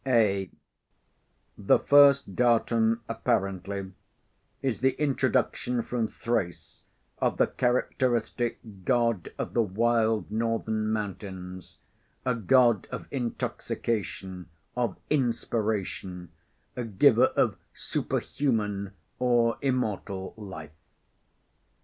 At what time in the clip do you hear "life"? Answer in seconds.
20.35-20.71